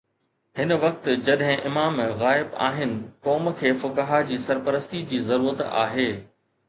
هن 0.59 0.71
وقت 0.83 1.09
جڏهن 1.27 1.59
امام 1.71 2.01
غائب 2.23 2.55
آهن، 2.69 2.95
قوم 3.27 3.51
کي 3.61 3.75
فقهاء 3.85 4.23
جي 4.31 4.41
سرپرستي 4.47 5.03
جي 5.13 5.21
ضرورت 5.29 5.63
آهي. 5.85 6.09